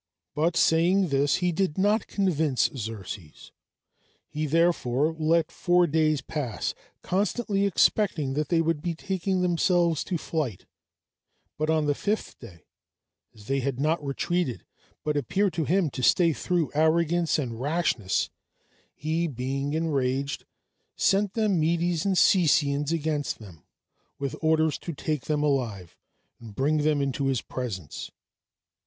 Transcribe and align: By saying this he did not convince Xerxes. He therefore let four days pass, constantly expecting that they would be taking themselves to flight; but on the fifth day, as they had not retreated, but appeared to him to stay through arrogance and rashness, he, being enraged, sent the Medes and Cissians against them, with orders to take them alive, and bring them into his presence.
By 0.33 0.49
saying 0.55 1.09
this 1.09 1.35
he 1.45 1.51
did 1.51 1.77
not 1.77 2.07
convince 2.07 2.71
Xerxes. 2.75 3.51
He 4.27 4.47
therefore 4.47 5.13
let 5.13 5.51
four 5.51 5.85
days 5.85 6.21
pass, 6.21 6.73
constantly 7.03 7.67
expecting 7.67 8.33
that 8.33 8.49
they 8.49 8.61
would 8.61 8.81
be 8.81 8.95
taking 8.95 9.41
themselves 9.43 10.03
to 10.05 10.17
flight; 10.17 10.65
but 11.55 11.69
on 11.69 11.85
the 11.85 11.93
fifth 11.93 12.39
day, 12.39 12.65
as 13.35 13.45
they 13.45 13.59
had 13.59 13.79
not 13.79 14.03
retreated, 14.03 14.65
but 15.03 15.15
appeared 15.15 15.53
to 15.53 15.65
him 15.65 15.91
to 15.91 16.01
stay 16.01 16.33
through 16.33 16.71
arrogance 16.73 17.37
and 17.37 17.59
rashness, 17.61 18.31
he, 18.95 19.27
being 19.27 19.73
enraged, 19.73 20.45
sent 20.95 21.35
the 21.35 21.47
Medes 21.47 22.05
and 22.07 22.15
Cissians 22.17 22.91
against 22.91 23.37
them, 23.37 23.65
with 24.17 24.35
orders 24.41 24.79
to 24.79 24.93
take 24.93 25.25
them 25.25 25.43
alive, 25.43 25.95
and 26.39 26.55
bring 26.55 26.77
them 26.77 27.03
into 27.03 27.27
his 27.27 27.43
presence. 27.43 28.09